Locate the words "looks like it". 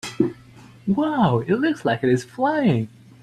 1.59-2.09